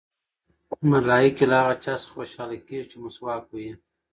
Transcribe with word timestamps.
ملایکې 0.89 1.45
له 1.49 1.55
هغه 1.61 1.75
چا 1.83 1.93
څخه 2.01 2.11
خوشحاله 2.15 2.57
کېږي 2.67 2.85
چې 2.91 2.97
مسواک 3.03 3.43
وهي. 3.49 3.73